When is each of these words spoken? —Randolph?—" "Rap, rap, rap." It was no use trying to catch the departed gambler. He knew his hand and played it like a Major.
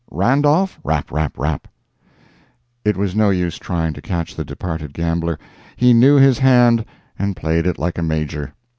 —Randolph?—" 0.09 0.79
"Rap, 0.83 1.11
rap, 1.11 1.37
rap." 1.37 1.67
It 2.83 2.97
was 2.97 3.15
no 3.15 3.29
use 3.29 3.59
trying 3.59 3.93
to 3.93 4.01
catch 4.01 4.35
the 4.35 4.43
departed 4.43 4.93
gambler. 4.95 5.37
He 5.75 5.93
knew 5.93 6.15
his 6.15 6.39
hand 6.39 6.83
and 7.19 7.35
played 7.35 7.67
it 7.67 7.77
like 7.77 7.99
a 7.99 8.01
Major. 8.01 8.55